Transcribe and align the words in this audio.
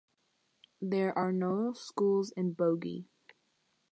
There 0.81 1.15
are 1.15 1.31
no 1.31 1.73
schools 1.73 2.31
in 2.35 2.53
Bogie. 2.55 3.05